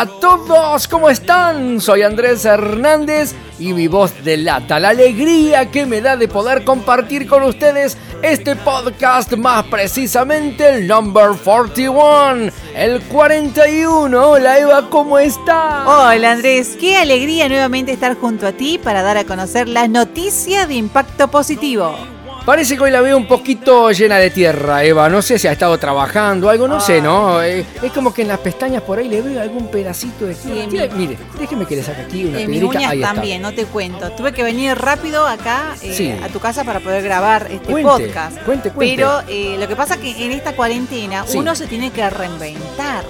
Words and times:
A 0.00 0.06
todos, 0.06 0.88
¿cómo 0.88 1.10
están? 1.10 1.78
Soy 1.78 2.00
Andrés 2.00 2.46
Hernández 2.46 3.34
y 3.58 3.74
mi 3.74 3.86
voz 3.86 4.24
delata 4.24 4.80
la 4.80 4.88
alegría 4.88 5.70
que 5.70 5.84
me 5.84 6.00
da 6.00 6.16
de 6.16 6.26
poder 6.26 6.64
compartir 6.64 7.26
con 7.26 7.42
ustedes 7.42 7.98
este 8.22 8.56
podcast, 8.56 9.34
más 9.34 9.66
precisamente 9.66 10.70
el 10.70 10.88
number 10.88 11.32
41, 11.44 12.50
el 12.74 13.02
41. 13.02 14.26
Hola 14.26 14.58
Eva, 14.58 14.88
¿cómo 14.88 15.18
estás? 15.18 15.86
Hola 15.86 16.32
Andrés, 16.32 16.78
qué 16.80 16.96
alegría 16.96 17.50
nuevamente 17.50 17.92
estar 17.92 18.16
junto 18.16 18.46
a 18.46 18.52
ti 18.52 18.80
para 18.82 19.02
dar 19.02 19.18
a 19.18 19.24
conocer 19.24 19.68
las 19.68 19.90
noticias 19.90 20.66
de 20.66 20.76
impacto 20.76 21.28
positivo. 21.28 21.94
Parece 22.44 22.76
que 22.76 22.82
hoy 22.82 22.90
la 22.90 23.00
veo 23.00 23.16
un 23.16 23.26
poquito 23.26 23.90
llena 23.92 24.16
de 24.16 24.30
tierra, 24.30 24.82
Eva. 24.82 25.08
No 25.08 25.20
sé 25.22 25.38
si 25.38 25.46
ha 25.46 25.52
estado 25.52 25.76
trabajando, 25.78 26.48
algo, 26.48 26.66
no 26.66 26.80
sé, 26.80 27.00
¿no? 27.00 27.42
Eh, 27.42 27.64
es 27.82 27.92
como 27.92 28.14
que 28.14 28.22
en 28.22 28.28
las 28.28 28.38
pestañas 28.38 28.82
por 28.82 28.98
ahí 28.98 29.08
le 29.08 29.20
veo 29.20 29.40
algún 29.40 29.68
pedacito 29.68 30.26
de 30.26 30.34
tierra. 30.34 30.94
Mire, 30.96 31.18
déjeme 31.38 31.66
que 31.66 31.76
le 31.76 31.82
saque 31.82 32.02
aquí 32.02 32.24
una 32.24 32.40
en 32.40 32.50
piedrita. 32.50 32.78
Mis 32.78 32.88
uñas 32.88 33.14
también, 33.14 33.42
no 33.42 33.52
te 33.52 33.66
cuento. 33.66 34.10
Tuve 34.12 34.32
que 34.32 34.42
venir 34.42 34.76
rápido 34.76 35.26
acá 35.26 35.74
eh, 35.82 36.18
a 36.22 36.28
tu 36.28 36.40
casa 36.40 36.64
para 36.64 36.80
poder 36.80 37.02
grabar 37.02 37.46
este 37.50 37.82
podcast. 37.82 38.38
Cuente, 38.42 38.70
cuente. 38.70 38.96
Pero 38.96 39.22
eh, 39.28 39.56
lo 39.58 39.68
que 39.68 39.76
pasa 39.76 39.94
es 39.94 40.00
que 40.00 40.24
en 40.24 40.32
esta 40.32 40.56
cuarentena 40.56 41.24
uno 41.34 41.54
se 41.54 41.66
tiene 41.66 41.90
que 41.90 42.08
reinventar 42.08 43.04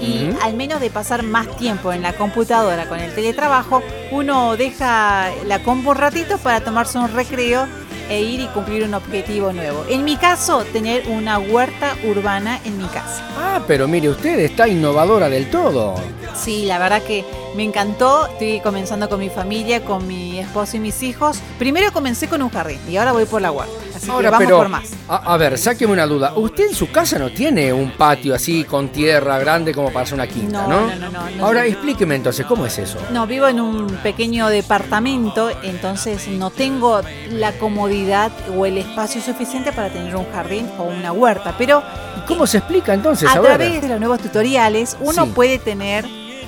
y 0.00 0.30
al 0.42 0.54
menos 0.54 0.80
de 0.80 0.90
pasar 0.90 1.22
más 1.22 1.54
tiempo 1.56 1.92
en 1.92 2.02
la 2.02 2.14
computadora 2.14 2.88
con 2.88 2.98
el 2.98 3.14
teletrabajo, 3.14 3.82
uno 4.10 4.56
deja 4.56 5.28
la 5.46 5.58
compu 5.60 5.90
un 5.90 5.96
ratito 5.96 6.38
para 6.38 6.60
tomarse 6.62 6.98
un 6.98 7.12
recreo 7.12 7.66
e 8.10 8.20
ir 8.20 8.40
y 8.40 8.46
cumplir 8.48 8.84
un 8.84 8.92
objetivo 8.92 9.52
nuevo. 9.52 9.84
En 9.88 10.04
mi 10.04 10.16
caso, 10.16 10.64
tener 10.64 11.08
una 11.08 11.38
huerta 11.38 11.96
urbana 12.04 12.60
en 12.64 12.76
mi 12.76 12.86
casa. 12.86 13.24
Ah, 13.38 13.62
pero 13.66 13.88
mire 13.88 14.10
usted, 14.10 14.38
está 14.40 14.68
innovadora 14.68 15.30
del 15.30 15.48
todo. 15.48 15.94
Sí, 16.34 16.66
la 16.66 16.78
verdad 16.78 17.02
que 17.02 17.24
me 17.54 17.62
encantó. 17.62 18.26
Estoy 18.26 18.60
comenzando 18.60 19.08
con 19.08 19.20
mi 19.20 19.30
familia, 19.30 19.84
con 19.84 20.06
mi 20.06 20.38
esposo 20.38 20.76
y 20.76 20.80
mis 20.80 21.02
hijos. 21.02 21.38
Primero 21.58 21.92
comencé 21.92 22.28
con 22.28 22.42
un 22.42 22.50
jardín 22.50 22.80
y 22.88 22.96
ahora 22.96 23.12
voy 23.12 23.24
por 23.24 23.40
la 23.40 23.52
huerta. 23.52 23.72
Así 24.00 24.10
que 24.10 24.30
vamos 24.30 24.52
por 24.52 24.68
más. 24.68 24.90
A, 25.08 25.36
ver, 25.36 25.58
sáqueme 25.58 25.92
una 25.92 26.06
duda. 26.06 26.32
Usted 26.34 26.68
en 26.68 26.74
su 26.74 26.90
casa 26.90 27.18
no 27.18 27.30
tiene 27.30 27.72
un 27.72 27.90
patio 27.92 28.34
así 28.34 28.64
con 28.64 28.88
tierra 28.88 29.38
grande 29.38 29.74
como 29.74 29.88
para 29.88 30.04
hacer 30.04 30.14
una 30.14 30.26
quinta, 30.26 30.66
¿no? 30.66 30.86
No, 30.86 31.10
no, 31.10 31.30
no. 31.30 31.44
ahora 31.44 31.66
explíqueme 31.66 32.14
entonces, 32.14 32.46
¿cómo 32.46 32.64
es 32.64 32.78
eso? 32.78 32.98
No, 33.12 33.26
vivo 33.26 33.46
en 33.46 33.60
un 33.60 33.86
pequeño 34.02 34.48
departamento, 34.48 35.50
entonces 35.62 36.28
no 36.28 36.50
tengo 36.50 37.02
la 37.30 37.52
comodidad 37.52 38.32
o 38.56 38.64
el 38.64 38.78
espacio 38.78 39.20
suficiente 39.20 39.72
para 39.72 39.90
tener 39.90 40.16
un 40.16 40.30
jardín 40.32 40.70
o 40.78 40.84
una 40.84 41.12
huerta. 41.12 41.54
Pero. 41.58 41.82
¿Cómo 42.26 42.46
se 42.46 42.58
explica 42.58 42.94
entonces? 42.94 43.28
A, 43.28 43.40
través 43.40 43.82
de 43.82 43.88
los 43.88 43.98
nuevos 43.98 44.20
tutoriales, 44.20 44.96
uno 45.00 45.26
puede 45.26 45.58
tener 45.58 46.06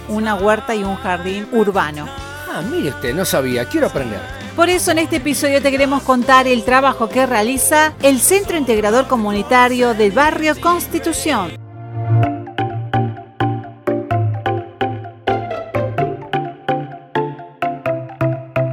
una 0.08 0.34
huerta 0.34 0.74
y 0.74 0.84
un 0.84 0.96
jardín 0.96 1.48
urbano. 1.52 2.06
Ah, 2.50 2.62
mire 2.70 2.90
usted, 2.90 3.14
no 3.14 3.24
sabía, 3.24 3.64
quiero 3.64 3.88
aprender. 3.88 4.41
Por 4.56 4.68
eso 4.68 4.90
en 4.90 4.98
este 4.98 5.16
episodio 5.16 5.62
te 5.62 5.70
queremos 5.70 6.02
contar 6.02 6.46
el 6.46 6.62
trabajo 6.62 7.08
que 7.08 7.24
realiza 7.24 7.94
el 8.02 8.20
Centro 8.20 8.58
Integrador 8.58 9.08
Comunitario 9.08 9.94
del 9.94 10.12
Barrio 10.12 10.54
Constitución. 10.60 11.52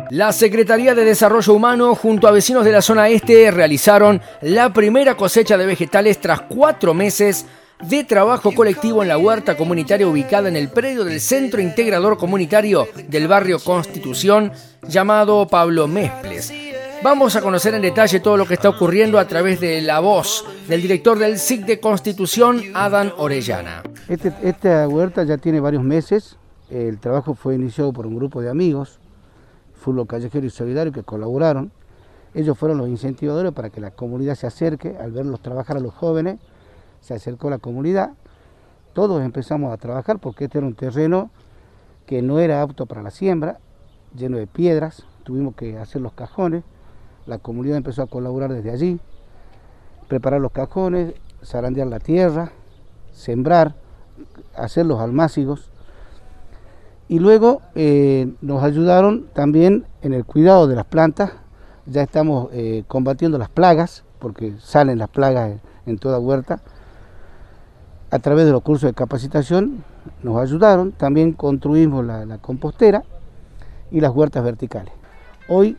La 0.09 0.33
Secretaría 0.33 0.93
de 0.93 1.05
Desarrollo 1.05 1.53
Humano 1.53 1.95
junto 1.95 2.27
a 2.27 2.31
vecinos 2.31 2.65
de 2.65 2.73
la 2.73 2.81
zona 2.81 3.07
este 3.07 3.49
realizaron 3.49 4.21
la 4.41 4.73
primera 4.73 5.15
cosecha 5.15 5.57
de 5.57 5.65
vegetales 5.65 6.19
tras 6.19 6.41
cuatro 6.41 6.93
meses 6.93 7.45
de 7.81 8.03
trabajo 8.03 8.51
colectivo 8.53 9.01
en 9.01 9.07
la 9.07 9.17
huerta 9.17 9.55
comunitaria 9.55 10.07
ubicada 10.07 10.49
en 10.49 10.57
el 10.57 10.69
predio 10.69 11.05
del 11.05 11.21
Centro 11.21 11.61
Integrador 11.61 12.17
Comunitario 12.17 12.87
del 13.07 13.27
barrio 13.29 13.57
Constitución 13.59 14.51
llamado 14.87 15.47
Pablo 15.47 15.87
Mesples. 15.87 16.51
Vamos 17.01 17.37
a 17.37 17.41
conocer 17.41 17.73
en 17.73 17.81
detalle 17.81 18.19
todo 18.19 18.35
lo 18.35 18.45
que 18.45 18.55
está 18.55 18.67
ocurriendo 18.67 19.17
a 19.17 19.25
través 19.25 19.61
de 19.61 19.81
la 19.81 20.01
voz 20.01 20.45
del 20.67 20.81
director 20.81 21.17
del 21.17 21.39
SIC 21.39 21.65
de 21.65 21.79
Constitución, 21.79 22.61
Adán 22.73 23.13
Orellana. 23.17 23.83
Este, 24.09 24.33
esta 24.43 24.85
huerta 24.89 25.23
ya 25.23 25.37
tiene 25.37 25.61
varios 25.61 25.83
meses. 25.83 26.37
El 26.69 26.99
trabajo 26.99 27.33
fue 27.33 27.55
iniciado 27.55 27.93
por 27.93 28.05
un 28.05 28.17
grupo 28.17 28.41
de 28.41 28.49
amigos, 28.49 28.99
Fútbol 29.75 30.05
Callejero 30.05 30.45
y 30.45 30.49
Solidario, 30.49 30.91
que 30.91 31.03
colaboraron. 31.03 31.71
Ellos 32.33 32.57
fueron 32.57 32.77
los 32.77 32.89
incentivadores 32.89 33.53
para 33.53 33.69
que 33.69 33.79
la 33.79 33.91
comunidad 33.91 34.35
se 34.35 34.47
acerque 34.47 34.97
al 34.99 35.11
verlos 35.11 35.41
trabajar 35.41 35.77
a 35.77 35.79
los 35.79 35.93
jóvenes 35.93 36.39
se 37.01 37.13
acercó 37.13 37.49
la 37.49 37.57
comunidad, 37.57 38.11
todos 38.93 39.21
empezamos 39.23 39.73
a 39.73 39.77
trabajar 39.77 40.19
porque 40.19 40.45
este 40.45 40.57
era 40.57 40.67
un 40.67 40.75
terreno 40.75 41.29
que 42.05 42.21
no 42.21 42.39
era 42.39 42.61
apto 42.61 42.85
para 42.85 43.03
la 43.03 43.11
siembra, 43.11 43.59
lleno 44.15 44.37
de 44.37 44.47
piedras, 44.47 45.05
tuvimos 45.23 45.55
que 45.55 45.77
hacer 45.77 46.01
los 46.01 46.13
cajones, 46.13 46.63
la 47.25 47.37
comunidad 47.37 47.77
empezó 47.77 48.01
a 48.01 48.07
colaborar 48.07 48.51
desde 48.51 48.71
allí, 48.71 48.99
preparar 50.07 50.41
los 50.41 50.51
cajones, 50.51 51.13
zarandear 51.43 51.87
la 51.87 51.99
tierra, 51.99 52.51
sembrar, 53.11 53.75
hacer 54.55 54.85
los 54.85 54.99
almácigos, 54.99 55.69
y 57.07 57.19
luego 57.19 57.61
eh, 57.75 58.33
nos 58.41 58.63
ayudaron 58.63 59.27
también 59.33 59.85
en 60.01 60.13
el 60.13 60.25
cuidado 60.25 60.67
de 60.67 60.75
las 60.75 60.85
plantas, 60.85 61.31
ya 61.85 62.03
estamos 62.03 62.49
eh, 62.53 62.83
combatiendo 62.87 63.37
las 63.37 63.49
plagas, 63.49 64.03
porque 64.19 64.53
salen 64.59 64.97
las 64.97 65.09
plagas 65.09 65.59
en 65.85 65.97
toda 65.97 66.19
huerta, 66.19 66.61
a 68.11 68.19
través 68.19 68.45
de 68.45 68.51
los 68.51 68.61
cursos 68.63 68.89
de 68.89 68.93
capacitación 68.93 69.83
nos 70.23 70.37
ayudaron, 70.37 70.91
también 70.91 71.33
construimos 71.33 72.03
la, 72.05 72.37
compostera 72.39 73.03
y 73.91 73.99
las 73.99 74.11
huertas 74.11 74.43
verticales. 74.43 74.93
Hoy 75.47 75.77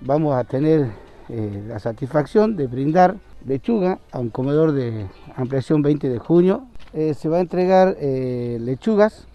vamos 0.00 0.34
a 0.34 0.44
tener 0.44 0.90
eh, 1.28 1.64
la 1.66 1.78
satisfacción 1.78 2.56
de 2.56 2.66
brindar 2.66 3.16
lechuga 3.46 3.98
a 4.12 4.18
un 4.18 4.28
comedor 4.28 4.72
de 4.72 5.06
ampliación 5.36 5.82
20 5.82 6.08
de 6.08 6.18
junio. 6.18 6.66
Eh, 6.92 7.14
se 7.14 7.28
va 7.28 7.38
a 7.38 7.40
entregar 7.40 7.96
eh, 8.00 8.58
lechugas, 8.60 9.26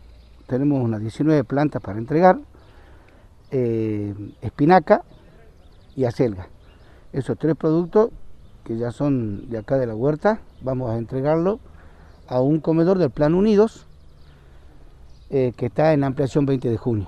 tenemos 0.47 0.83
unas 0.83 1.01
19 1.01 1.43
plantas 1.43 1.81
para 1.81 1.97
entregar, 1.97 2.39
espinaca 3.51 5.03
y 5.95 6.05
acelga. 6.05 6.47
Esos 7.11 7.37
tres 7.37 7.55
productos 7.57 8.09
que 8.63 8.77
ya 8.77 8.91
son 8.91 9.49
de 9.49 9.57
acá 9.57 9.77
de 9.77 9.87
la 9.87 9.95
huerta, 9.95 10.39
vamos 10.61 10.89
a 10.89 10.97
entregarlo 10.97 11.59
a 12.31 12.39
un 12.39 12.61
comedor 12.61 12.97
del 12.97 13.09
Plan 13.09 13.35
Unidos 13.35 13.85
eh, 15.29 15.51
que 15.57 15.65
está 15.65 15.91
en 15.91 16.05
ampliación 16.05 16.45
20 16.45 16.69
de 16.69 16.77
junio. 16.77 17.07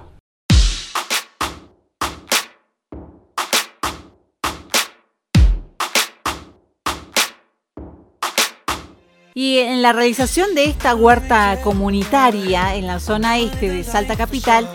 Y 9.33 9.59
en 9.59 9.81
la 9.81 9.93
realización 9.93 10.53
de 10.55 10.65
esta 10.65 10.93
huerta 10.93 11.57
comunitaria 11.63 12.75
en 12.75 12.85
la 12.85 12.99
zona 12.99 13.39
este 13.39 13.69
de 13.69 13.83
Salta 13.83 14.15
Capital, 14.17 14.67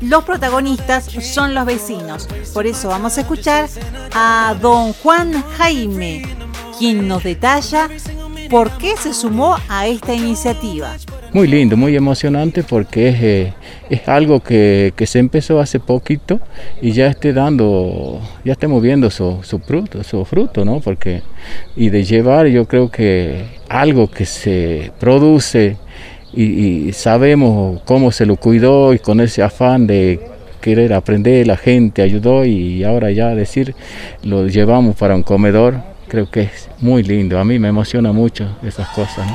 los 0.00 0.24
protagonistas 0.24 1.04
son 1.04 1.52
los 1.52 1.66
vecinos. 1.66 2.28
Por 2.54 2.66
eso 2.66 2.88
vamos 2.88 3.18
a 3.18 3.22
escuchar 3.22 3.68
a 4.14 4.54
don 4.62 4.92
Juan 4.94 5.42
Jaime, 5.58 6.22
quien 6.78 7.08
nos 7.08 7.24
detalla 7.24 7.90
¿Por 8.50 8.78
qué 8.78 8.96
se 8.96 9.12
sumó 9.12 9.56
a 9.68 9.86
esta 9.86 10.14
iniciativa? 10.14 10.96
Muy 11.32 11.48
lindo, 11.48 11.76
muy 11.76 11.96
emocionante 11.96 12.62
porque 12.62 13.08
es, 13.08 13.22
eh, 13.22 13.52
es 13.90 14.08
algo 14.08 14.40
que, 14.40 14.92
se 15.04 15.18
empezó 15.18 15.60
hace 15.60 15.80
poquito 15.80 16.40
y 16.80 16.92
ya 16.92 17.08
esté 17.08 17.32
dando, 17.32 18.20
ya 18.44 18.52
estemos 18.52 18.82
viendo 18.82 19.10
su, 19.10 19.40
fruto, 19.66 20.02
su 20.04 20.24
fruto, 20.24 20.64
¿no? 20.64 20.80
Porque, 20.80 21.22
y 21.76 21.90
de 21.90 22.04
llevar 22.04 22.46
yo 22.46 22.66
creo 22.66 22.90
que 22.90 23.44
algo 23.68 24.10
que 24.10 24.24
se 24.26 24.92
produce 25.00 25.76
y 26.34 26.92
sabemos 26.92 27.80
cómo 27.86 28.12
se 28.12 28.26
lo 28.26 28.36
cuidó 28.36 28.92
y 28.92 28.98
con 28.98 29.20
ese 29.20 29.42
afán 29.42 29.86
de 29.86 30.20
querer 30.60 30.92
aprender, 30.92 31.46
la 31.46 31.56
gente 31.56 32.02
ayudó 32.02 32.44
y 32.44 32.84
ahora 32.84 33.10
ya 33.10 33.34
decir, 33.34 33.74
lo 34.22 34.48
llevamos 34.48 34.96
para 34.96 35.14
un 35.14 35.22
comedor 35.22 35.95
creo 36.08 36.30
que 36.30 36.42
es 36.42 36.68
muy 36.78 37.02
lindo. 37.02 37.38
A 37.38 37.44
mí 37.44 37.58
me 37.58 37.68
emociona 37.68 38.12
mucho 38.12 38.56
esas 38.62 38.88
cosas. 38.88 39.26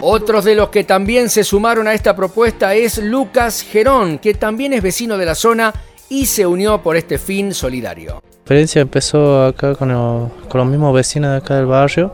Otros 0.00 0.44
de 0.44 0.56
los 0.56 0.68
que 0.70 0.82
también 0.82 1.30
se 1.30 1.44
sumaron 1.44 1.86
a 1.86 1.94
esta 1.94 2.16
propuesta 2.16 2.74
es 2.74 2.98
Lucas 2.98 3.62
Gerón, 3.62 4.18
que 4.18 4.34
también 4.34 4.72
es 4.72 4.82
vecino 4.82 5.16
de 5.16 5.24
la 5.24 5.36
zona 5.36 5.72
y 6.08 6.26
se 6.26 6.44
unió 6.44 6.82
por 6.82 6.96
este 6.96 7.18
fin 7.18 7.54
solidario. 7.54 8.14
La 8.14 8.30
experiencia 8.30 8.82
empezó 8.82 9.46
acá 9.46 9.76
con, 9.76 9.90
los 9.90 10.66
mismos 10.66 10.92
vecinos 10.92 11.30
de 11.30 11.36
acá 11.36 11.54
del 11.54 11.66
barrio. 11.66 12.12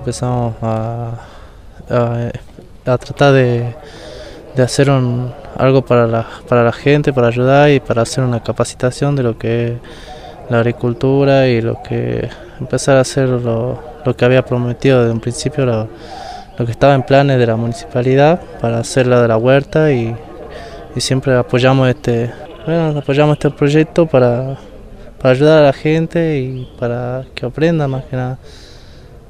Empezamos 0.00 0.54
a, 0.60 1.12
a 1.88 2.98
tratar 2.98 3.32
de, 3.32 3.74
de 4.58 4.64
hacer 4.64 4.90
un, 4.90 5.32
algo 5.58 5.82
para 5.82 6.06
la, 6.06 6.26
para 6.48 6.62
la 6.64 6.72
gente, 6.72 7.12
para 7.12 7.28
ayudar 7.28 7.70
y 7.70 7.80
para 7.80 8.02
hacer 8.02 8.24
una 8.24 8.42
capacitación 8.42 9.16
de 9.16 9.22
lo 9.24 9.36
que 9.36 9.66
es 9.66 9.72
la 10.48 10.58
agricultura 10.58 11.48
y 11.48 11.60
lo 11.60 11.82
que 11.82 12.28
empezar 12.60 12.96
a 12.96 13.00
hacer 13.00 13.28
lo, 13.28 13.82
que 14.16 14.24
había 14.24 14.44
prometido 14.44 15.00
desde 15.00 15.12
un 15.12 15.20
principio, 15.20 15.66
lo, 15.66 15.88
que 16.64 16.70
estaba 16.70 16.94
en 16.94 17.02
planes 17.02 17.38
de 17.38 17.46
la 17.46 17.56
municipalidad 17.56 18.40
para 18.60 18.78
hacer 18.78 19.06
la 19.06 19.20
de 19.20 19.28
la 19.28 19.36
huerta 19.36 19.92
y, 19.92 20.16
siempre 20.96 21.32
apoyamos 21.36 21.88
este, 21.88 22.28
bueno, 22.66 22.98
apoyamos 22.98 23.36
este 23.36 23.50
proyecto 23.50 24.06
para, 24.06 24.56
para 25.20 25.30
ayudar 25.30 25.62
a 25.62 25.66
la 25.66 25.72
gente 25.72 26.38
y 26.40 26.68
para 26.76 27.24
que 27.36 27.46
aprenda 27.46 27.86
más 27.86 28.04
que 28.06 28.16
nada 28.16 28.38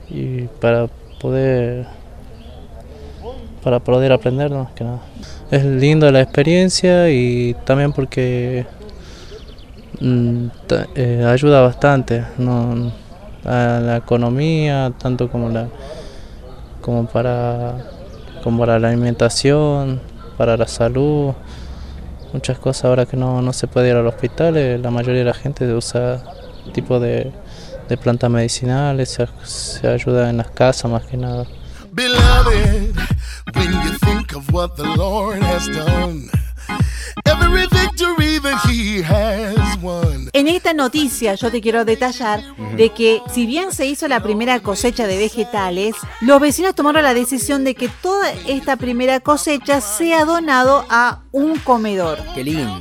y 0.09 0.45
para 0.63 0.87
poder 1.21 1.85
para 3.69 3.81
poder 3.81 4.13
aprender 4.13 4.51
más 4.51 4.73
que 4.73 4.83
nada. 4.83 5.01
Es 5.51 5.63
lindo 5.63 6.11
la 6.11 6.23
experiencia 6.23 7.11
y 7.11 7.55
también 7.67 7.93
porque 7.93 8.65
mm, 10.01 10.47
eh, 10.95 11.27
ayuda 11.29 11.61
bastante 11.61 12.25
a 13.45 13.81
la 13.85 13.97
economía, 13.99 14.91
tanto 14.97 15.31
como 15.31 15.51
la 15.51 15.69
como 16.81 17.07
para 17.09 17.75
como 18.43 18.61
para 18.61 18.79
la 18.79 18.89
alimentación, 18.89 20.01
para 20.39 20.57
la 20.57 20.67
salud, 20.67 21.35
muchas 22.33 22.59
cosas 22.59 22.87
ahora 22.87 23.05
que 23.05 23.19
no, 23.19 23.43
no 23.43 23.53
se 23.53 23.67
puede 23.67 23.91
ir 23.91 23.97
al 23.97 24.07
hospital, 24.07 24.57
eh, 24.57 24.79
la 24.79 24.91
mayoría 24.91 25.19
de 25.19 25.27
la 25.27 25.35
gente 25.35 25.71
usa 25.75 26.25
tipo 26.73 26.99
de, 27.01 27.33
de 27.87 27.97
plantas 27.99 28.31
medicinales, 28.31 29.11
se, 29.11 29.29
se 29.45 29.87
ayuda 29.89 30.31
en 30.31 30.39
las 30.39 30.49
casas 30.49 30.91
más 30.91 31.05
que 31.05 31.19
nada. 31.19 31.45
Beloved, 31.93 32.95
when 33.55 33.73
you 33.73 33.99
think 33.99 34.35
of 34.35 34.53
what 34.53 34.77
the 34.77 34.85
Lord 34.97 35.43
has 35.43 35.69
done. 35.69 36.31
En 40.33 40.47
esta 40.47 40.73
noticia 40.73 41.35
yo 41.35 41.51
te 41.51 41.61
quiero 41.61 41.85
detallar 41.85 42.43
de 42.77 42.91
que 42.91 43.21
si 43.33 43.47
bien 43.47 43.73
se 43.73 43.87
hizo 43.87 44.07
la 44.07 44.23
primera 44.23 44.61
cosecha 44.61 45.07
de 45.07 45.19
vegetales, 45.19 45.97
los 46.21 46.41
vecinos 46.41 46.75
tomaron 46.75 47.03
la 47.03 47.15
decisión 47.15 47.65
de 47.65 47.75
que 47.75 47.89
toda 47.89 48.31
esta 48.47 48.77
primera 48.77 49.21
cosecha 49.21 49.81
sea 49.81 50.25
donado 50.25 50.85
a 50.89 51.23
un 51.33 51.59
comedor. 51.59 52.19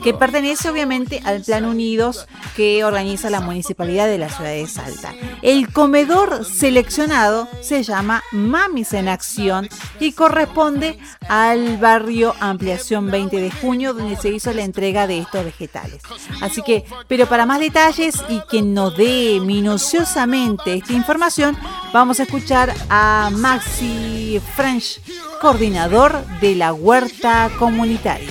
Que 0.03 0.13
pertenece 0.13 0.69
obviamente 0.69 1.21
al 1.25 1.41
Plan 1.41 1.65
Unidos 1.65 2.27
que 2.55 2.83
organiza 2.83 3.29
la 3.29 3.41
Municipalidad 3.41 4.07
de 4.07 4.17
la 4.17 4.29
Ciudad 4.29 4.51
de 4.51 4.67
Salta. 4.67 5.13
El 5.41 5.71
comedor 5.71 6.45
seleccionado 6.45 7.47
se 7.61 7.83
llama 7.83 8.23
Mamis 8.31 8.93
en 8.93 9.07
Acción 9.07 9.69
y 9.99 10.11
corresponde 10.11 10.99
al 11.27 11.77
barrio 11.77 12.35
Ampliación 12.39 13.09
20 13.09 13.41
de 13.41 13.51
Junio 13.51 13.93
donde 13.93 14.15
se 14.15 14.29
hizo 14.29 14.53
la 14.53 14.56
entrega 14.63 15.07
de 15.07 15.19
estos 15.19 15.45
vegetales. 15.45 16.01
Así 16.41 16.61
que, 16.61 16.83
pero 17.07 17.25
para 17.27 17.45
más 17.45 17.59
detalles 17.59 18.15
y 18.29 18.41
que 18.49 18.61
nos 18.61 18.95
dé 18.95 19.39
minuciosamente 19.41 20.75
esta 20.75 20.93
información, 20.93 21.57
vamos 21.93 22.19
a 22.19 22.23
escuchar 22.23 22.73
a 22.89 23.29
Maxi 23.33 24.41
French, 24.55 25.01
coordinador 25.41 26.25
de 26.41 26.55
la 26.55 26.73
huerta 26.73 27.49
comunitaria. 27.59 28.29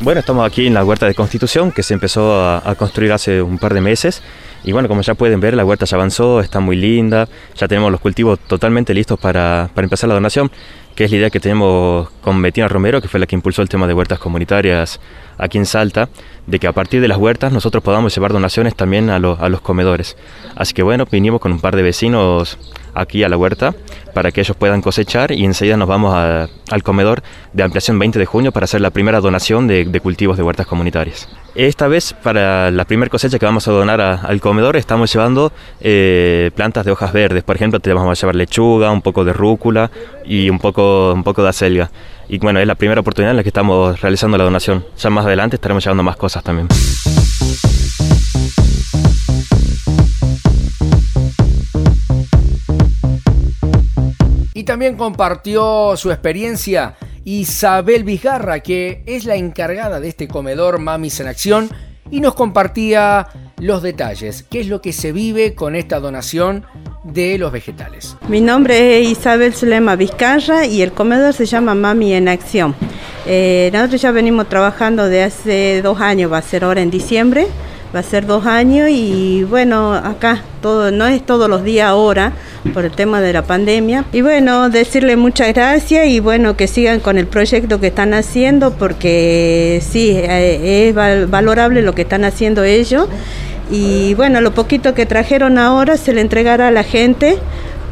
Bueno, 0.00 0.20
estamos 0.20 0.46
aquí 0.46 0.66
en 0.66 0.74
la 0.74 0.84
huerta 0.84 1.06
de 1.06 1.14
Constitución 1.14 1.72
que 1.72 1.82
se 1.82 1.94
empezó 1.94 2.44
a, 2.44 2.74
construir 2.74 3.12
hace 3.12 3.40
un 3.40 3.58
par 3.58 3.72
de 3.72 3.80
meses. 3.80 4.22
Y 4.62 4.72
bueno, 4.72 4.88
como 4.88 5.00
ya 5.00 5.14
pueden 5.14 5.40
ver, 5.40 5.54
la 5.54 5.64
huerta 5.64 5.86
ya 5.86 5.96
avanzó, 5.96 6.40
está 6.40 6.60
muy 6.60 6.76
linda, 6.76 7.28
ya 7.54 7.66
tenemos 7.66 7.90
los 7.90 8.00
cultivos 8.00 8.38
totalmente 8.40 8.92
listos 8.92 9.18
para, 9.18 9.70
para 9.74 9.84
empezar 9.84 10.08
la 10.08 10.14
donación 10.14 10.50
que 10.96 11.04
es 11.04 11.10
la 11.10 11.18
idea 11.18 11.30
que 11.30 11.40
tenemos 11.40 12.08
con 12.22 12.40
Betina 12.40 12.68
Romero, 12.68 13.02
que 13.02 13.08
fue 13.08 13.20
la 13.20 13.26
que 13.26 13.36
impulsó 13.36 13.60
el 13.60 13.68
tema 13.68 13.86
de 13.86 13.92
huertas 13.92 14.18
comunitarias 14.18 14.98
aquí 15.36 15.58
en 15.58 15.66
Salta, 15.66 16.08
de 16.46 16.58
que 16.58 16.66
a 16.66 16.72
partir 16.72 17.02
de 17.02 17.08
las 17.08 17.18
huertas 17.18 17.52
nosotros 17.52 17.84
podamos 17.84 18.14
llevar 18.14 18.32
donaciones 18.32 18.74
también 18.74 19.10
a, 19.10 19.16
a 19.16 19.48
los 19.48 19.60
comedores. 19.60 20.16
Así 20.56 20.72
que 20.72 20.82
bueno, 20.82 21.04
vinimos 21.08 21.40
con 21.40 21.52
un 21.52 21.60
par 21.60 21.76
de 21.76 21.82
vecinos 21.82 22.58
aquí 22.96 23.22
a 23.22 23.28
la 23.28 23.36
huerta 23.36 23.74
para 24.14 24.32
que 24.32 24.40
ellos 24.40 24.56
puedan 24.56 24.80
cosechar 24.80 25.30
y 25.30 25.44
enseguida 25.44 25.76
nos 25.76 25.88
vamos 25.88 26.14
al 26.14 26.82
comedor 26.82 27.22
de 27.52 27.62
ampliación 27.62 27.98
20 27.98 28.18
de 28.18 28.24
junio 28.24 28.50
para 28.50 28.64
hacer 28.64 28.80
la 28.80 28.90
primera 28.90 29.20
donación 29.20 29.66
de, 29.66 30.00
cultivos 30.02 30.38
de 30.38 30.42
huertas 30.42 30.66
comunitarias. 30.66 31.28
Esta 31.54 31.86
vez 31.86 32.14
para 32.14 32.70
la 32.70 32.86
primera 32.86 33.10
cosecha 33.10 33.38
que 33.38 33.44
vamos 33.44 33.68
a 33.68 33.72
donar 33.72 34.00
al 34.00 34.40
comedor 34.40 34.76
estamos 34.76 35.12
llevando 35.12 35.52
eh, 35.80 36.50
plantas 36.54 36.86
de 36.86 36.92
hojas 36.92 37.12
verdes, 37.12 37.44
por 37.44 37.56
ejemplo 37.56 37.78
te 37.78 37.92
vamos 37.92 38.18
a 38.18 38.20
llevar 38.20 38.36
lechuga, 38.36 38.90
un 38.90 39.02
poco 39.02 39.24
de 39.24 39.34
rúcula 39.34 39.90
y 40.24 40.48
un 40.48 40.58
poco, 40.58 40.85
un 41.14 41.22
poco 41.24 41.42
de 41.42 41.48
acelga. 41.48 41.90
Y 42.28 42.38
bueno, 42.38 42.60
es 42.60 42.66
la 42.66 42.74
primera 42.74 43.00
oportunidad 43.00 43.30
en 43.30 43.36
la 43.36 43.42
que 43.42 43.50
estamos 43.50 44.00
realizando 44.00 44.36
la 44.36 44.44
donación. 44.44 44.84
Ya 44.98 45.10
más 45.10 45.24
adelante 45.26 45.56
estaremos 45.56 45.84
llevando 45.84 46.02
más 46.02 46.16
cosas 46.16 46.42
también. 46.42 46.68
también 54.66 54.96
compartió 54.96 55.96
su 55.96 56.10
experiencia 56.10 56.96
Isabel 57.24 58.04
Vizgarra, 58.04 58.60
que 58.60 59.02
es 59.06 59.24
la 59.24 59.36
encargada 59.36 60.00
de 60.00 60.08
este 60.08 60.28
comedor 60.28 60.78
Mamis 60.78 61.18
en 61.20 61.28
Acción, 61.28 61.70
y 62.10 62.20
nos 62.20 62.34
compartía 62.34 63.28
los 63.58 63.82
detalles, 63.82 64.42
qué 64.42 64.60
es 64.60 64.68
lo 64.68 64.82
que 64.82 64.92
se 64.92 65.12
vive 65.12 65.54
con 65.54 65.74
esta 65.74 65.98
donación 65.98 66.66
de 67.12 67.38
los 67.38 67.52
vegetales. 67.52 68.16
Mi 68.28 68.40
nombre 68.40 69.00
es 69.00 69.08
Isabel 69.08 69.54
Zulema 69.54 69.96
Vizcarra 69.96 70.66
y 70.66 70.82
el 70.82 70.92
comedor 70.92 71.32
se 71.32 71.46
llama 71.46 71.74
Mami 71.74 72.14
en 72.14 72.28
Acción. 72.28 72.74
Eh, 73.26 73.70
nosotros 73.72 74.02
ya 74.02 74.10
venimos 74.10 74.48
trabajando 74.48 75.08
de 75.08 75.22
hace 75.22 75.82
dos 75.82 76.00
años, 76.00 76.32
va 76.32 76.38
a 76.38 76.42
ser 76.42 76.64
ahora 76.64 76.80
en 76.80 76.90
diciembre, 76.90 77.46
va 77.94 78.00
a 78.00 78.02
ser 78.02 78.26
dos 78.26 78.46
años 78.46 78.88
y 78.90 79.44
bueno, 79.44 79.94
acá 79.94 80.42
todo, 80.60 80.90
no 80.90 81.06
es 81.06 81.24
todos 81.24 81.48
los 81.48 81.64
días 81.64 81.88
ahora 81.88 82.32
por 82.74 82.84
el 82.84 82.90
tema 82.90 83.20
de 83.20 83.32
la 83.32 83.42
pandemia. 83.42 84.04
Y 84.12 84.22
bueno, 84.22 84.68
decirle 84.68 85.16
muchas 85.16 85.54
gracias 85.54 86.06
y 86.08 86.20
bueno, 86.20 86.56
que 86.56 86.66
sigan 86.66 87.00
con 87.00 87.18
el 87.18 87.26
proyecto 87.26 87.80
que 87.80 87.88
están 87.88 88.14
haciendo 88.14 88.72
porque 88.72 89.80
sí, 89.88 90.10
eh, 90.12 90.88
es 90.88 90.94
valorable 91.30 91.82
lo 91.82 91.94
que 91.94 92.02
están 92.02 92.24
haciendo 92.24 92.64
ellos. 92.64 93.08
Y 93.70 94.14
bueno, 94.14 94.40
lo 94.40 94.52
poquito 94.52 94.94
que 94.94 95.06
trajeron 95.06 95.58
ahora 95.58 95.96
se 95.96 96.12
le 96.12 96.20
entregará 96.20 96.68
a 96.68 96.70
la 96.70 96.84
gente 96.84 97.38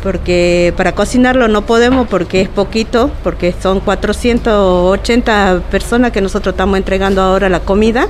porque 0.05 0.75
para 0.77 0.93
cocinarlo 0.93 1.49
no 1.49 1.65
podemos 1.65 2.07
porque 2.07 2.43
es 2.43 2.49
poquito, 2.49 3.11
porque 3.23 3.55
son 3.59 3.81
480 3.81 5.63
personas 5.71 6.13
que 6.13 6.21
nosotros 6.21 6.53
estamos 6.53 6.77
entregando 6.77 7.23
ahora 7.23 7.49
la 7.49 7.61
comida 7.61 8.09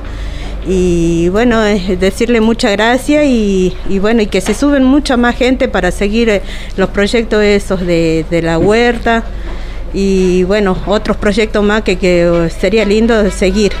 y 0.67 1.29
bueno, 1.29 1.61
decirle 1.61 2.41
muchas 2.41 2.73
gracias 2.73 3.25
y, 3.25 3.73
bueno, 4.01 4.23
y 4.23 4.27
que 4.27 4.41
se 4.41 4.53
suben 4.53 4.83
mucha 4.83 5.15
más 5.15 5.35
gente 5.35 5.67
para 5.67 5.91
seguir 5.91 6.27
eh, 6.29 6.41
los 6.75 6.89
proyectos 6.89 7.41
esos 7.43 7.79
de, 7.79 8.25
de 8.29 8.41
la 8.41 8.57
huerta 8.57 9.23
y 9.93 10.43
bueno, 10.43 10.77
otros 10.87 11.15
proyectos 11.15 11.63
más 11.63 11.83
que, 11.83 11.97
que 11.97 12.49
sería 12.59 12.83
lindo 12.83 13.31
seguir. 13.31 13.71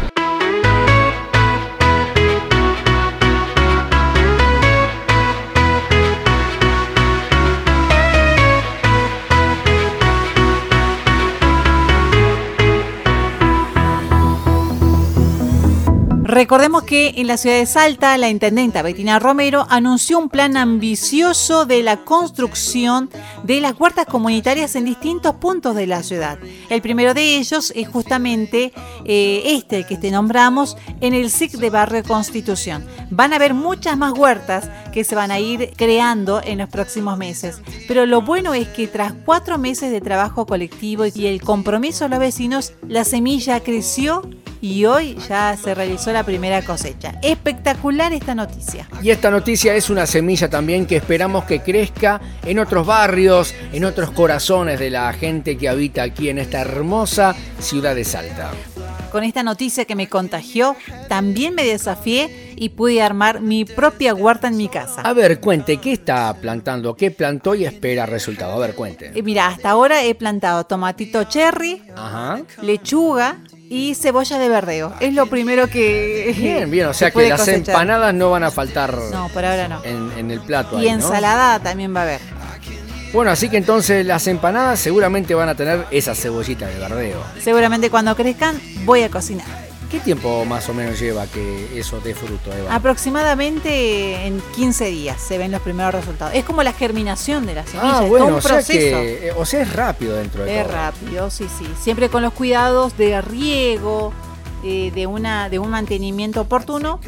Recordemos 16.35 16.83
que 16.83 17.13
en 17.15 17.27
la 17.27 17.37
ciudad 17.37 17.55
de 17.55 17.65
Salta, 17.65 18.17
la 18.17 18.27
intendenta 18.27 18.81
Betina 18.81 19.19
Romero 19.19 19.65
anunció 19.69 20.19
un 20.19 20.27
plan 20.27 20.57
ambicioso 20.57 21.65
de 21.65 21.81
la 21.81 22.03
construcción 22.03 23.09
de 23.45 23.61
las 23.61 23.79
huertas 23.79 24.05
comunitarias 24.05 24.75
en 24.75 24.83
distintos 24.83 25.35
puntos 25.35 25.77
de 25.77 25.87
la 25.87 26.03
ciudad. 26.03 26.37
El 26.69 26.81
primero 26.81 27.13
de 27.13 27.37
ellos 27.37 27.71
es 27.73 27.87
justamente 27.87 28.73
eh, 29.05 29.43
este 29.45 29.85
que 29.85 29.95
te 29.95 30.11
nombramos 30.11 30.75
en 30.99 31.13
el 31.13 31.29
SIC 31.29 31.53
de 31.53 31.69
Barrio 31.69 32.03
Constitución. 32.03 32.85
Van 33.11 33.31
a 33.31 33.37
haber 33.37 33.53
muchas 33.53 33.97
más 33.97 34.11
huertas 34.11 34.69
que 34.91 35.05
se 35.05 35.15
van 35.15 35.31
a 35.31 35.39
ir 35.39 35.71
creando 35.77 36.41
en 36.43 36.57
los 36.57 36.67
próximos 36.67 37.17
meses. 37.17 37.61
Pero 37.87 38.05
lo 38.05 38.21
bueno 38.21 38.53
es 38.53 38.67
que 38.67 38.87
tras 38.87 39.13
cuatro 39.23 39.57
meses 39.57 39.89
de 39.89 40.01
trabajo 40.01 40.45
colectivo 40.45 41.05
y 41.05 41.27
el 41.27 41.41
compromiso 41.41 42.03
de 42.03 42.09
los 42.09 42.19
vecinos, 42.19 42.73
la 42.89 43.05
semilla 43.05 43.61
creció 43.61 44.21
y 44.61 44.85
hoy 44.85 45.17
ya 45.27 45.57
se 45.57 45.75
realizó 45.75 46.11
la 46.11 46.23
primera 46.23 46.63
cosecha. 46.63 47.15
Espectacular 47.21 48.13
esta 48.13 48.35
noticia. 48.35 48.87
Y 49.01 49.09
esta 49.09 49.29
noticia 49.31 49.75
es 49.75 49.89
una 49.89 50.05
semilla 50.05 50.49
también 50.49 50.85
que 50.85 50.97
esperamos 50.97 51.45
que 51.45 51.61
crezca 51.61 52.21
en 52.43 52.59
otros 52.59 52.85
barrios, 52.85 53.53
en 53.73 53.85
otros 53.85 54.11
corazones 54.11 54.79
de 54.79 54.89
la 54.89 55.11
gente 55.13 55.57
que 55.57 55.69
habita 55.69 56.03
aquí 56.03 56.29
en 56.29 56.39
esta 56.39 56.61
hermosa 56.61 57.35
ciudad 57.59 57.95
de 57.95 58.03
Salta. 58.03 58.51
Con 59.11 59.23
esta 59.23 59.43
noticia 59.43 59.85
que 59.85 59.95
me 59.95 60.09
contagió, 60.09 60.75
también 61.07 61.55
me 61.55 61.63
desafié 61.63 62.53
y 62.57 62.69
pude 62.69 63.01
armar 63.01 63.39
mi 63.39 63.63
propia 63.63 64.13
huerta 64.13 64.49
en 64.49 64.57
mi 64.57 64.67
casa. 64.67 65.01
A 65.01 65.13
ver, 65.13 65.39
cuente, 65.39 65.77
¿qué 65.77 65.93
está 65.93 66.33
plantando? 66.33 66.95
¿Qué 66.95 67.11
plantó 67.11 67.55
y 67.55 67.63
espera 67.63 68.05
resultado? 68.05 68.51
A 68.51 68.59
ver, 68.59 68.75
cuente. 68.75 69.11
Eh, 69.15 69.23
mira, 69.23 69.47
hasta 69.47 69.69
ahora 69.69 70.03
he 70.03 70.15
plantado 70.15 70.65
tomatito 70.65 71.23
cherry, 71.23 71.81
lechuga, 72.61 73.37
y 73.69 73.95
cebolla 73.95 74.37
de 74.37 74.49
verdeo. 74.49 74.93
Es 74.99 75.13
lo 75.13 75.27
primero 75.27 75.67
que. 75.67 76.33
Bien, 76.37 76.69
bien, 76.69 76.87
o 76.87 76.93
sea 76.93 77.11
que 77.11 77.29
las 77.29 77.47
empanadas 77.47 78.13
no 78.13 78.31
van 78.31 78.43
a 78.43 78.51
faltar. 78.51 78.93
No, 79.11 79.29
por 79.29 79.45
ahora 79.45 79.67
no. 79.67 79.81
En, 79.83 80.31
el 80.31 80.41
plato. 80.41 80.79
Y 80.79 80.87
ensalada 80.87 81.59
también 81.59 81.95
va 81.95 82.01
a 82.01 82.03
haber. 82.03 82.21
Bueno, 83.13 83.31
así 83.31 83.47
que 83.47 83.57
entonces 83.57 84.05
las 84.05 84.27
empanadas 84.27 84.79
seguramente 84.79 85.33
van 85.35 85.47
a 85.47 85.55
tener 85.55 85.85
esa 85.91 86.15
cebollita 86.15 86.67
de 86.67 86.79
verdeo. 86.79 87.23
Seguramente 87.39 87.89
cuando 87.89 88.15
crezcan 88.15 88.59
voy 88.83 89.03
a 89.03 89.09
cocinar. 89.09 89.64
¿Qué 89.95 90.01
tiempo 90.01 90.43
más 90.43 90.67
o 90.67 90.73
menos 90.73 90.99
lleva 90.99 91.25
que 91.25 91.79
eso 91.79 92.01
dé 92.01 92.13
fruto, 92.13 92.53
Eva? 92.53 92.75
Aproximadamente 92.75 94.27
en 94.27 94.41
15 94.53 94.87
días 94.87 95.21
se 95.21 95.37
ven 95.37 95.53
los 95.53 95.61
primeros 95.61 95.95
resultados. 95.95 96.35
Es 96.35 96.43
como 96.43 96.63
la 96.63 96.73
germinación 96.73 97.45
de 97.45 97.55
la 97.55 97.65
semilla, 97.65 97.99
ah, 97.99 98.01
bueno, 98.01 98.25
un 98.25 98.33
o 98.33 98.39
proceso. 98.39 98.65
Sea 98.65 98.99
que, 98.99 99.27
eh, 99.27 99.33
o 99.37 99.45
sea, 99.45 99.61
es 99.61 99.71
rápido 99.71 100.17
dentro 100.17 100.43
de 100.43 100.51
es 100.51 100.63
todo. 100.63 100.69
Es 100.69 100.77
rápido, 100.77 101.29
sí, 101.29 101.47
sí. 101.57 101.65
Siempre 101.79 102.09
con 102.09 102.23
los 102.23 102.33
cuidados 102.33 102.97
de 102.97 103.21
riego, 103.21 104.11
eh, 104.65 104.91
de, 104.93 105.07
una, 105.07 105.47
de 105.47 105.59
un 105.59 105.69
mantenimiento 105.69 106.41
oportuno. 106.41 106.99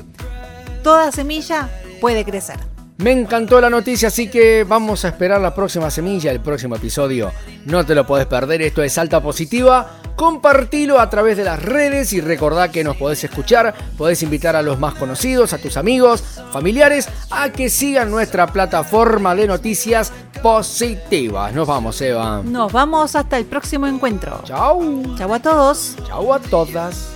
Toda 0.81 1.11
semilla 1.11 1.69
puede 1.99 2.23
crecer. 2.23 2.55
Me 2.99 3.11
encantó 3.11 3.59
la 3.59 3.69
noticia, 3.69 4.07
así 4.07 4.29
que 4.29 4.63
vamos 4.63 5.03
a 5.03 5.09
esperar 5.09 5.41
la 5.41 5.53
próxima 5.53 5.91
semilla, 5.91 6.31
el 6.31 6.39
próximo 6.39 6.77
episodio. 6.77 7.33
No 7.65 7.85
te 7.85 7.95
lo 7.95 8.07
podés 8.07 8.27
perder, 8.27 8.61
esto 8.61 8.81
es 8.81 8.97
Alta 8.97 9.21
Positiva. 9.21 9.99
Compartilo 10.17 10.99
a 10.99 11.11
través 11.11 11.37
de 11.37 11.43
las 11.43 11.61
redes 11.61 12.11
y 12.11 12.21
recordá 12.21 12.71
que 12.71 12.83
nos 12.83 12.97
podés 12.97 13.23
escuchar, 13.23 13.75
podés 13.95 14.23
invitar 14.23 14.55
a 14.55 14.63
los 14.63 14.79
más 14.79 14.95
conocidos, 14.95 15.53
a 15.53 15.59
tus 15.59 15.77
amigos, 15.77 16.23
familiares, 16.51 17.07
a 17.29 17.51
que 17.51 17.69
sigan 17.69 18.09
nuestra 18.09 18.47
plataforma 18.47 19.35
de 19.35 19.45
noticias 19.45 20.11
positivas. 20.41 21.53
Nos 21.53 21.67
vamos, 21.67 22.01
Eva. 22.01 22.41
Nos 22.43 22.73
vamos 22.73 23.15
hasta 23.15 23.37
el 23.37 23.45
próximo 23.45 23.85
encuentro. 23.85 24.41
Chau. 24.43 25.03
Chau 25.15 25.31
a 25.31 25.39
todos. 25.39 25.95
Chau 26.07 26.33
a 26.33 26.39
todas. 26.39 27.11